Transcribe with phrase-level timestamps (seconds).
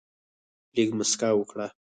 [0.75, 1.67] لږ مسکا وکړه.